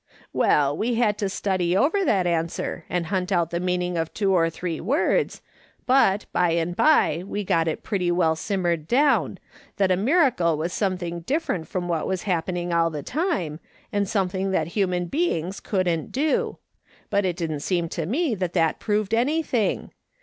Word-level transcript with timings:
"Well, 0.33 0.75
we 0.75 0.95
had 0.95 1.19
to 1.19 1.29
study 1.29 1.77
over 1.77 2.03
that 2.03 2.25
answer 2.25 2.85
and 2.89 3.05
hunt 3.05 3.31
out 3.31 3.51
the 3.51 3.59
meaning 3.59 3.99
of 3.99 4.11
two 4.15 4.33
or 4.33 4.49
three 4.49 4.81
words, 4.81 5.43
but 5.85 6.25
by 6.33 6.49
and 6.53 6.75
by 6.75 7.23
we 7.23 7.43
got 7.43 7.67
it 7.67 7.83
pretty 7.83 8.09
well 8.09 8.35
simmered 8.35 8.87
down, 8.87 9.37
that 9.77 9.91
a 9.91 9.95
nnracle 9.95 10.57
was 10.57 10.73
something 10.73 11.19
different 11.19 11.67
from 11.67 11.87
what 11.87 12.07
was 12.07 12.23
hap 12.23 12.47
pening 12.47 12.73
all 12.73 12.89
the 12.89 13.03
time, 13.03 13.59
and 13.93 14.09
something 14.09 14.49
that 14.49 14.69
human 14.69 15.05
beings 15.05 15.59
couldn't 15.59 16.11
do; 16.11 16.57
but 17.11 17.23
it 17.23 17.35
didn't 17.37 17.59
seem 17.59 17.87
to 17.89 18.07
me 18.07 18.33
that 18.33 18.53
that 18.53 18.79
proved 18.79 19.13
anything. 19.13 19.91